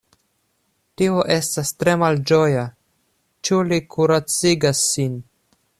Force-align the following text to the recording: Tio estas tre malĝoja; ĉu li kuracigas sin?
Tio 1.01 1.19
estas 1.35 1.73
tre 1.83 1.93
malĝoja; 2.05 2.65
ĉu 3.49 3.61
li 3.73 3.79
kuracigas 3.97 4.83
sin? 4.95 5.21